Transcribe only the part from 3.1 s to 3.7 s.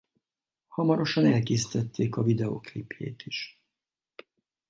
is.